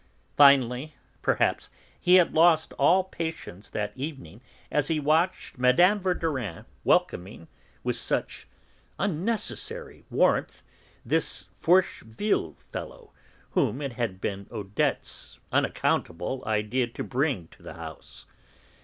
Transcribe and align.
Finally, 0.35 0.95
perhaps, 1.21 1.69
he 1.99 2.15
had 2.15 2.33
lost 2.33 2.73
all 2.79 3.03
patience 3.03 3.69
that 3.69 3.91
evening 3.95 4.41
as 4.71 4.87
he 4.87 4.99
watched 4.99 5.59
Mme. 5.59 5.99
Verdurin 5.99 6.65
welcoming, 6.83 7.47
with 7.83 7.95
such 7.97 8.47
unnecessary 8.97 10.03
warmth, 10.09 10.63
this 11.05 11.49
Forcheville 11.55 12.55
fellow, 12.57 13.13
whom 13.51 13.79
it 13.79 13.93
had 13.93 14.19
been 14.19 14.47
Odette's 14.51 15.37
unaccountable 15.51 16.41
idea 16.47 16.87
to 16.87 17.03
bring 17.03 17.47
to 17.49 17.61
the 17.61 17.73
house. 17.75 18.25